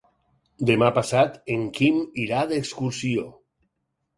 [0.69, 3.29] Demà passat en Quim irà d'excursió.